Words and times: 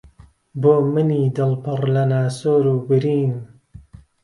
بۆ 0.61 0.73
منی 0.93 1.21
دڵ 1.35 1.51
پڕ 1.63 1.79
لە 1.93 2.03
ناسۆر 2.11 2.63
و 2.73 2.75
برین 2.87 3.31